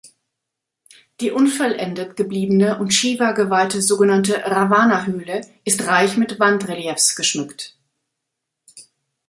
[1.19, 7.77] Die unvollendet gebliebene und Shiva geweihte sogenannte "Ravana-Höhle" ist reich mit Wandreliefs geschmückt.